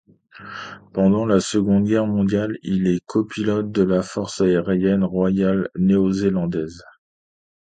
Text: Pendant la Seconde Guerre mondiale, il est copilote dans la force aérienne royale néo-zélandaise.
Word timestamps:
Pendant 0.93 1.27
la 1.27 1.39
Seconde 1.39 1.83
Guerre 1.85 2.07
mondiale, 2.07 2.57
il 2.63 2.87
est 2.87 3.05
copilote 3.05 3.71
dans 3.71 3.85
la 3.85 4.01
force 4.01 4.41
aérienne 4.41 5.03
royale 5.03 5.69
néo-zélandaise. 5.75 6.83